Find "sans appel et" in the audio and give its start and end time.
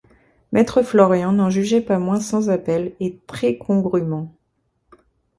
2.19-3.19